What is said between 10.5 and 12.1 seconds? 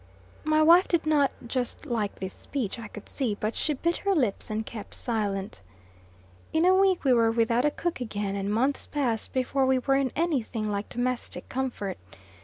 like domestic comfort.